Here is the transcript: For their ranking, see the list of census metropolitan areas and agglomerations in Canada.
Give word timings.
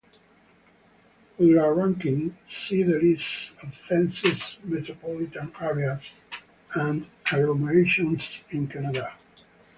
For 1.37 1.45
their 1.45 1.75
ranking, 1.75 2.35
see 2.47 2.81
the 2.81 2.97
list 2.97 3.53
of 3.61 3.75
census 3.85 4.57
metropolitan 4.63 5.53
areas 5.61 6.15
and 6.73 7.05
agglomerations 7.31 8.43
in 8.49 8.67
Canada. 8.67 9.13